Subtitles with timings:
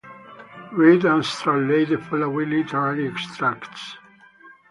[0.71, 3.97] Read and translate the following literary extracts.